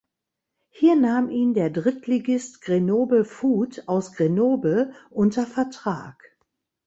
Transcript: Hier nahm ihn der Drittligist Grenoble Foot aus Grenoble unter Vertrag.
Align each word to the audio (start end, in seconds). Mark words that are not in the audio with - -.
Hier 0.71 0.95
nahm 0.95 1.29
ihn 1.29 1.53
der 1.53 1.69
Drittligist 1.69 2.63
Grenoble 2.63 3.23
Foot 3.23 3.83
aus 3.85 4.13
Grenoble 4.13 4.95
unter 5.11 5.45
Vertrag. 5.45 6.35